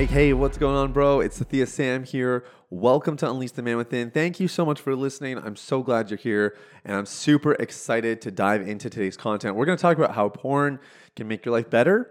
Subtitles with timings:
[0.00, 1.20] Hey, hey, what's going on, bro?
[1.20, 2.42] It's Thea Sam here.
[2.70, 4.10] Welcome to Unleash the Man Within.
[4.10, 5.36] Thank you so much for listening.
[5.36, 9.56] I'm so glad you're here, and I'm super excited to dive into today's content.
[9.56, 10.80] We're going to talk about how porn
[11.16, 12.10] can make your life better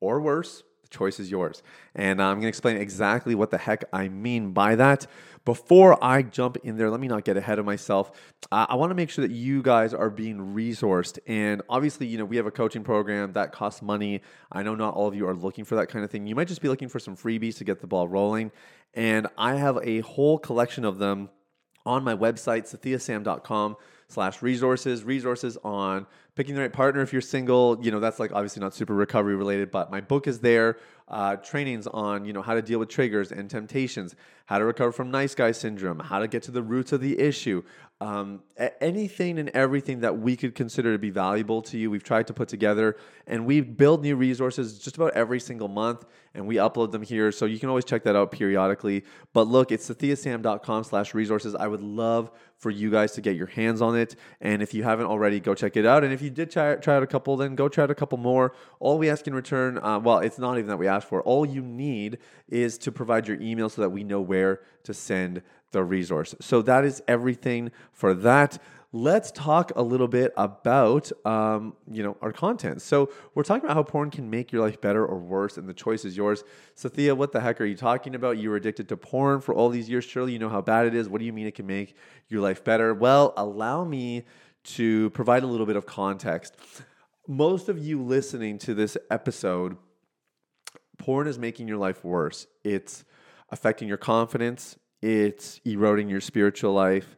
[0.00, 0.64] or worse.
[0.92, 1.62] Choice is yours.
[1.94, 5.06] And I'm going to explain exactly what the heck I mean by that.
[5.44, 8.12] Before I jump in there, let me not get ahead of myself.
[8.52, 11.18] Uh, I want to make sure that you guys are being resourced.
[11.26, 14.20] And obviously, you know, we have a coaching program that costs money.
[14.52, 16.28] I know not all of you are looking for that kind of thing.
[16.28, 18.52] You might just be looking for some freebies to get the ball rolling.
[18.94, 21.30] And I have a whole collection of them
[21.84, 23.76] on my website, sathiyasam.com
[24.12, 27.78] slash resources, resources on picking the right partner if you're single.
[27.82, 30.78] You know, that's like obviously not super recovery related, but my book is there.
[31.08, 34.14] Uh, trainings on, you know, how to deal with triggers and temptations,
[34.46, 37.18] how to recover from nice guy syndrome, how to get to the roots of the
[37.18, 37.62] issue,
[38.02, 38.42] um,
[38.80, 42.34] anything and everything that we could consider to be valuable to you, we've tried to
[42.34, 42.96] put together,
[43.28, 47.30] and we build new resources just about every single month, and we upload them here,
[47.30, 49.04] so you can always check that out periodically.
[49.32, 51.54] But look, it's sathiyasam.com/resources.
[51.54, 54.82] I would love for you guys to get your hands on it, and if you
[54.82, 56.02] haven't already, go check it out.
[56.02, 58.18] And if you did try, try out a couple, then go try out a couple
[58.18, 58.52] more.
[58.80, 61.22] All we ask in return, uh, well, it's not even that we ask for.
[61.22, 65.42] All you need is to provide your email so that we know where to send
[65.72, 66.34] the resource.
[66.40, 68.58] So that is everything for that.
[68.94, 72.82] Let's talk a little bit about um, you know our content.
[72.82, 75.72] So we're talking about how porn can make your life better or worse, and the
[75.72, 76.44] choice is yours.
[76.76, 78.36] Sathiya, what the heck are you talking about?
[78.36, 80.04] You were addicted to porn for all these years.
[80.04, 81.08] Surely you know how bad it is.
[81.08, 81.96] What do you mean it can make
[82.28, 82.92] your life better?
[82.92, 84.24] Well, allow me
[84.64, 86.54] to provide a little bit of context.
[87.26, 89.78] Most of you listening to this episode,
[90.98, 92.46] porn is making your life worse.
[92.62, 93.04] It's
[93.48, 97.16] affecting your confidence it's eroding your spiritual life.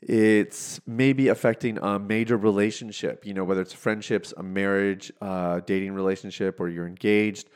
[0.00, 5.92] It's maybe affecting a major relationship, you know, whether it's friendships, a marriage, uh, dating
[5.92, 7.48] relationship, or you're engaged.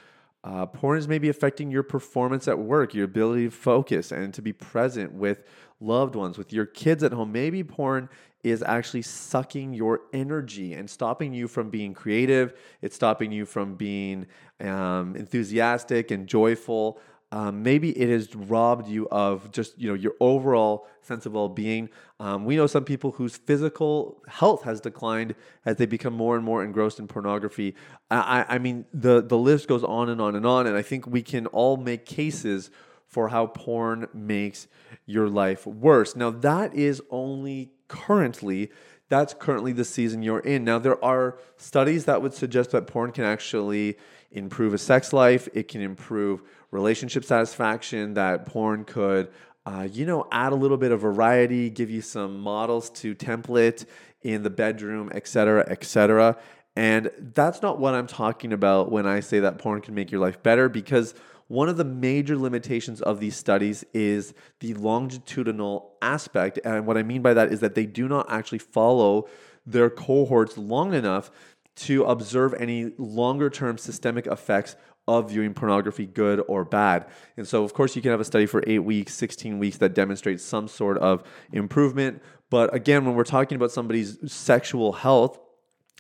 [0.45, 4.43] Uh, porn is maybe affecting your performance at work, your ability to focus and to
[4.43, 5.43] be present with
[5.81, 7.33] loved ones, with your kids at home.
[7.33, 8.09] Maybe porn
[8.45, 12.55] is actually sucking your energy and stopping you from being creative.
[12.81, 14.27] It's stopping you from being
[14.61, 17.01] um, enthusiastic and joyful
[17.33, 21.89] um, maybe it has robbed you of just you know your overall sense of well-being.
[22.21, 25.35] Um, we know some people whose physical health has declined
[25.65, 27.75] as they become more and more engrossed in pornography.
[28.11, 31.07] I, I mean the, the list goes on and on and on and i think
[31.07, 32.71] we can all make cases
[33.09, 34.67] for how porn makes
[35.07, 36.17] your life worse.
[36.17, 38.71] Now that is only currently
[39.09, 40.65] that's currently the season you're in.
[40.65, 43.99] Now there are studies that would suggest that porn can actually
[44.33, 45.49] improve a sex life.
[45.55, 49.29] It can improve relationship satisfaction that porn could
[49.67, 53.85] uh, you know add a little bit of variety give you some models to template
[54.23, 56.37] in the bedroom etc etc
[56.77, 60.21] and that's not what i'm talking about when i say that porn can make your
[60.21, 61.15] life better because
[61.49, 67.03] one of the major limitations of these studies is the longitudinal aspect and what i
[67.03, 69.29] mean by that is that they do not actually follow
[69.67, 71.31] their cohorts long enough
[71.75, 74.77] to observe any longer term systemic effects
[75.09, 77.07] of viewing pornography, good or bad.
[77.37, 79.95] And so, of course, you can have a study for eight weeks, 16 weeks that
[79.95, 82.23] demonstrates some sort of improvement.
[82.51, 85.39] But again, when we're talking about somebody's sexual health,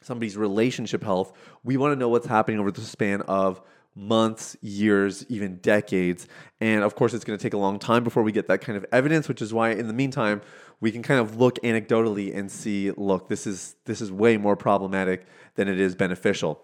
[0.02, 3.60] somebody's relationship health, we want to know what's happening over the span of
[3.96, 6.28] months, years, even decades.
[6.60, 8.76] And of course, it's going to take a long time before we get that kind
[8.76, 10.42] of evidence, which is why in the meantime,
[10.80, 14.56] we can kind of look anecdotally and see, look, this is this is way more
[14.56, 16.60] problematic than it is beneficial.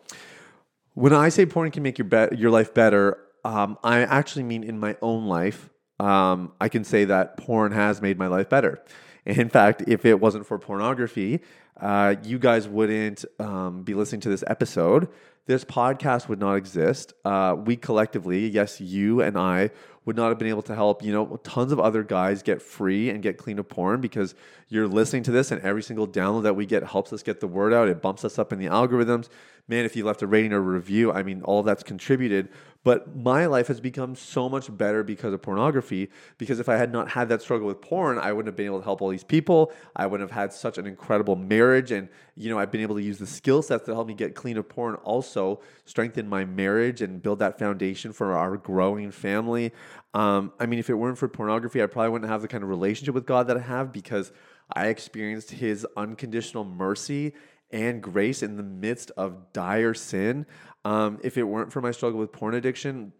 [0.94, 4.62] When I say porn can make your be- your life better, um, I actually mean
[4.62, 5.70] in my own life.
[5.98, 8.82] Um, I can say that porn has made my life better.
[9.24, 11.40] In fact, if it wasn't for pornography,
[11.82, 15.08] uh, you guys wouldn't um, be listening to this episode.
[15.46, 17.12] This podcast would not exist.
[17.24, 19.70] Uh, we collectively, yes, you and I,
[20.04, 23.10] would not have been able to help, you know, tons of other guys get free
[23.10, 24.34] and get clean of porn because
[24.68, 27.46] you're listening to this and every single download that we get helps us get the
[27.46, 27.88] word out.
[27.88, 29.28] It bumps us up in the algorithms.
[29.68, 32.48] Man, if you left a rating or a review, I mean, all of that's contributed.
[32.84, 36.10] But my life has become so much better because of pornography.
[36.36, 38.80] Because if I had not had that struggle with porn, I wouldn't have been able
[38.80, 39.72] to help all these people.
[39.94, 41.71] I wouldn't have had such an incredible marriage.
[41.90, 44.34] And, you know, I've been able to use the skill sets that help me get
[44.34, 49.10] clean of porn also also strengthen my marriage and build that foundation for our growing
[49.10, 49.72] family.
[50.14, 52.68] Um, I mean, if it weren't for pornography, I probably wouldn't have the kind of
[52.68, 54.32] relationship with God that I have because
[54.72, 57.34] I experienced His unconditional mercy
[57.70, 60.46] and grace in the midst of dire sin.
[60.84, 63.12] Um, if it weren't for my struggle with porn addiction,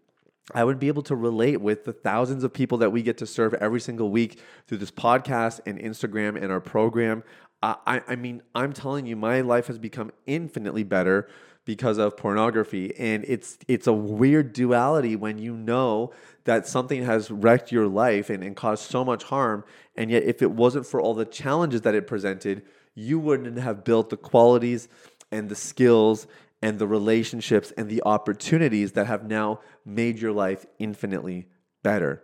[0.53, 3.25] I would be able to relate with the thousands of people that we get to
[3.25, 7.23] serve every single week through this podcast and Instagram and our program.
[7.63, 11.29] I, I mean, I'm telling you, my life has become infinitely better
[11.65, 16.11] because of pornography, and it's it's a weird duality when you know
[16.43, 19.63] that something has wrecked your life and, and caused so much harm,
[19.95, 22.63] and yet if it wasn't for all the challenges that it presented,
[22.95, 24.89] you wouldn't have built the qualities
[25.31, 26.27] and the skills
[26.61, 31.47] and the relationships and the opportunities that have now made your life infinitely
[31.81, 32.23] better.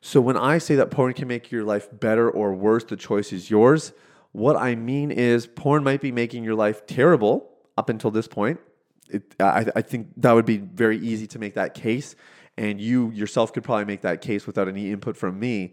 [0.00, 3.32] So when I say that porn can make your life better or worse, the choice
[3.32, 3.92] is yours.
[4.32, 8.60] What I mean is, porn might be making your life terrible up until this point.
[9.08, 12.14] It, I, I think that would be very easy to make that case,
[12.56, 15.72] and you yourself could probably make that case without any input from me.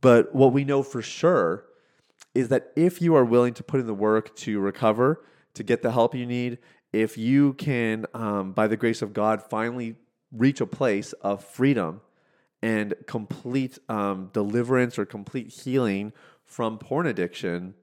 [0.00, 1.64] But what we know for sure
[2.34, 5.24] is that if you are willing to put in the work to recover,
[5.54, 6.58] to get the help you need,
[6.92, 9.94] if you can, um, by the grace of God, finally
[10.32, 12.00] reach a place of freedom
[12.60, 16.12] and complete um, deliverance or complete healing
[16.44, 17.74] from porn addiction,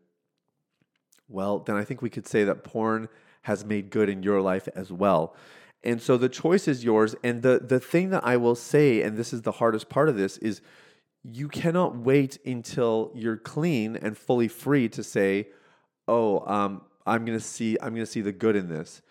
[1.32, 3.10] well, then I think we could say that porn
[3.44, 5.36] has made good in your life as well.
[5.84, 7.16] And so the choice is yours.
[7.24, 10.16] And the, the thing that I will say, and this is the hardest part of
[10.16, 10.62] this, is
[11.24, 15.48] you cannot wait until you're clean and fully free to say,
[16.08, 19.02] oh, um, I'm gonna see, I'm gonna see the good in this.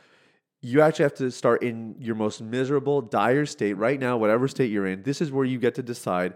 [0.61, 4.71] You actually have to start in your most miserable, dire state right now, whatever state
[4.71, 5.03] you're in.
[5.03, 6.35] This is where you get to decide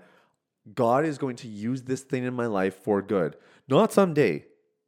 [0.72, 3.36] God is going to use this thing in my life for good.
[3.69, 4.46] Not someday,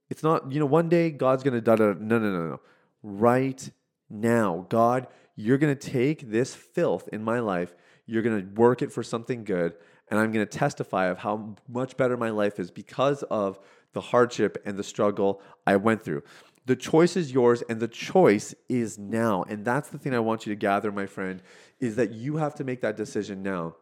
[0.08, 1.94] it's not, you know, one day God's going to da da.
[1.99, 2.61] No, no, no, no.
[3.03, 3.70] Right
[4.08, 7.75] now, God, you're going to take this filth in my life,
[8.06, 9.75] you're going to work it for something good,
[10.08, 13.58] and I'm going to testify of how much better my life is because of
[13.93, 16.23] the hardship and the struggle I went through.
[16.67, 19.44] The choice is yours, and the choice is now.
[19.49, 21.43] And that's the thing I want you to gather, my friend,
[21.79, 23.76] is that you have to make that decision now.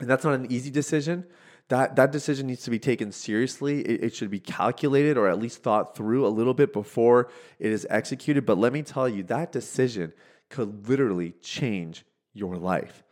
[0.00, 1.26] And that's not an easy decision
[1.68, 3.80] that that decision needs to be taken seriously.
[3.80, 7.72] It, it, should be calculated or at least thought through a little bit before it
[7.72, 8.44] is executed.
[8.44, 10.12] But let me tell you, that decision
[10.50, 13.02] could literally change your life.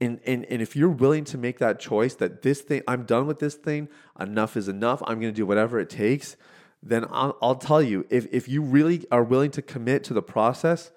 [0.00, 3.26] And, and, and if you're willing to make that choice that this thing, I'm done
[3.26, 3.88] with this thing,
[4.18, 6.36] enough is enough, I'm to do whatever it takes,
[6.82, 10.22] then I'll, I'll tell you, if, if you really are willing to commit to the
[10.22, 10.92] process,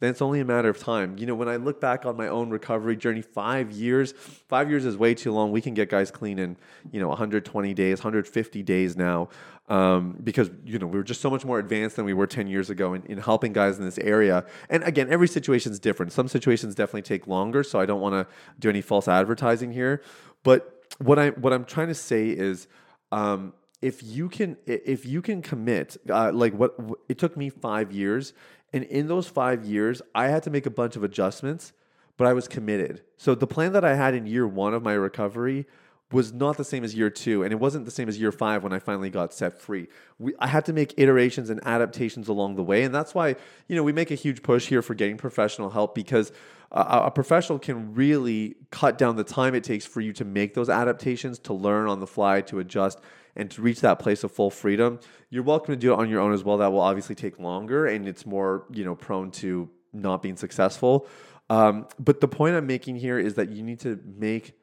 [0.00, 1.16] then it's only a matter of time.
[1.18, 4.12] You know, when I look back on my own recovery journey, five years,
[4.48, 5.52] five years is way too long.
[5.52, 6.56] We can get guys clean in,
[6.90, 9.28] you know, 120 days, 150 days now,
[9.68, 12.46] um, because, you know, we were just so much more advanced than we were 10
[12.48, 14.44] years ago in, in helping guys in this area.
[14.68, 16.12] And again, every situation is different.
[16.12, 18.26] Some situations definitely take longer, so I don't want to
[18.58, 20.02] do any false advertising here.
[20.42, 22.66] But what I what I'm trying to say is,
[23.12, 23.52] um,
[23.82, 26.76] if you can if you can commit uh, like what
[27.08, 28.34] it took me five years
[28.72, 31.72] and in those five years, I had to make a bunch of adjustments,
[32.16, 33.02] but I was committed.
[33.16, 35.66] So the plan that I had in year one of my recovery
[36.12, 38.64] was not the same as year two, and it wasn't the same as year five
[38.64, 39.88] when I finally got set free.
[40.18, 43.36] We, I had to make iterations and adaptations along the way, and that's why
[43.68, 46.32] you know we make a huge push here for getting professional help because
[46.72, 50.54] uh, a professional can really cut down the time it takes for you to make
[50.54, 53.00] those adaptations, to learn on the fly, to adjust,
[53.36, 55.00] and to reach that place of full freedom,
[55.30, 56.58] you're welcome to do it on your own as well.
[56.58, 61.06] That will obviously take longer and it's more, you know, prone to not being successful.
[61.48, 64.59] Um, but the point I'm making here is that you need to make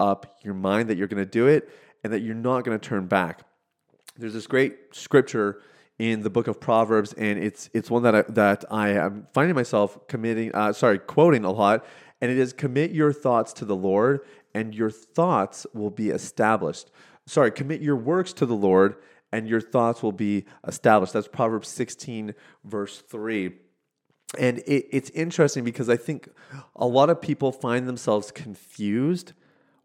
[0.00, 1.68] up your mind that you're going to do it
[2.04, 3.42] and that you're not going to turn back.
[4.16, 5.62] There's this great scripture
[5.98, 9.56] in the book of Proverbs, and it's it's one that I, that I am finding
[9.56, 11.84] myself committing, uh, sorry, quoting a lot,
[12.20, 14.20] and it is commit your thoughts to the Lord,
[14.54, 16.90] and your thoughts will be established
[17.28, 18.96] sorry, commit your works to the Lord
[19.30, 21.12] and your thoughts will be established.
[21.12, 23.52] That's Proverbs 16, verse 3.
[24.38, 26.30] And it, it's interesting because I think
[26.74, 29.34] a lot of people find themselves confused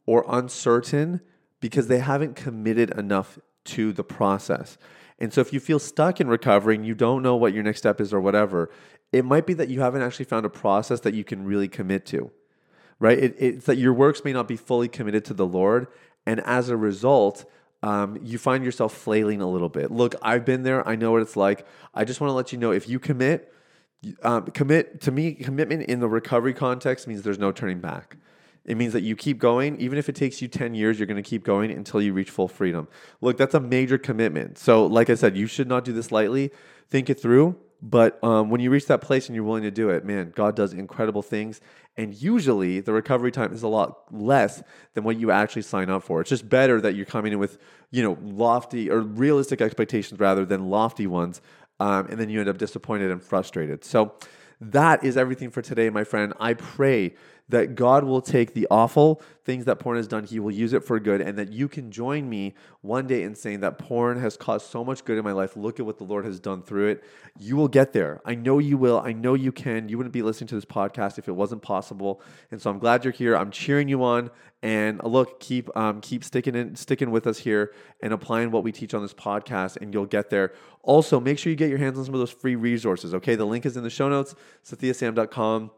[0.05, 1.21] or uncertain
[1.59, 4.77] because they haven't committed enough to the process.
[5.19, 7.79] And so if you feel stuck in recovery and you don't know what your next
[7.79, 8.69] step is or whatever,
[9.11, 12.05] it might be that you haven't actually found a process that you can really commit
[12.07, 12.31] to,
[12.99, 13.17] right?
[13.17, 15.87] It, it's that your works may not be fully committed to the Lord.
[16.25, 17.45] And as a result,
[17.83, 19.91] um, you find yourself flailing a little bit.
[19.91, 20.87] Look, I've been there.
[20.87, 21.65] I know what it's like.
[21.93, 23.53] I just want to let you know if you commit,
[24.23, 28.17] um, commit to me, commitment in the recovery context means there's no turning back.
[28.65, 29.79] It means that you keep going.
[29.79, 32.29] Even if it takes you 10 years, you're going to keep going until you reach
[32.29, 32.87] full freedom.
[33.19, 34.57] Look, that's a major commitment.
[34.57, 36.51] So, like I said, you should not do this lightly.
[36.89, 37.57] Think it through.
[37.85, 40.55] But um, when you reach that place and you're willing to do it, man, God
[40.55, 41.59] does incredible things.
[41.97, 46.03] And usually the recovery time is a lot less than what you actually sign up
[46.03, 46.21] for.
[46.21, 47.57] It's just better that you're coming in with,
[47.91, 51.41] you know, lofty or realistic expectations rather than lofty ones.
[51.81, 53.83] Um, and then you end up disappointed and frustrated.
[53.83, 54.13] So
[54.61, 56.33] that is everything for today, my friend.
[56.39, 57.15] I pray
[57.49, 60.83] that God will take the awful things that porn has done, He will use it
[60.83, 64.37] for good, and that you can join me one day in saying that porn has
[64.37, 65.57] caused so much good in my life.
[65.57, 67.03] Look at what the Lord has done through it.
[67.37, 68.21] You will get there.
[68.25, 68.99] I know you will.
[68.99, 69.89] I know you can.
[69.89, 72.21] You wouldn't be listening to this podcast if it wasn't possible.
[72.49, 73.35] And so I'm glad you're here.
[73.35, 74.31] I'm cheering you on.
[74.61, 78.63] And uh, look, keep um, keep sticking in, sticking with us here and applying what
[78.63, 80.53] we teach on this podcast, and you'll get there.
[80.81, 83.13] Also, make sure you get your hands on some of those free resources.
[83.13, 84.33] Okay, the link is in the show notes,
[84.65, 85.71] sathiyasam.com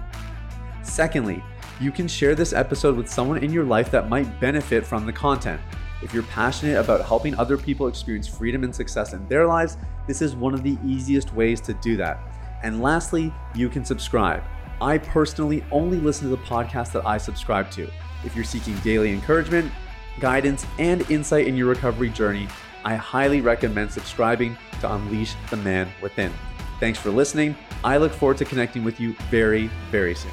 [0.83, 1.43] Secondly,
[1.81, 5.13] you can share this episode with someone in your life that might benefit from the
[5.13, 5.61] content.
[6.03, 10.21] If you're passionate about helping other people experience freedom and success in their lives, this
[10.21, 12.19] is one of the easiest ways to do that.
[12.63, 14.43] And lastly, you can subscribe.
[14.81, 17.89] I personally only listen to the podcast that I subscribe to.
[18.25, 19.71] If you're seeking daily encouragement,
[20.19, 22.49] guidance, and insight in your recovery journey,
[22.85, 26.33] I highly recommend subscribing to Unleash the Man Within.
[26.81, 27.55] Thanks for listening.
[27.85, 30.33] I look forward to connecting with you very, very soon.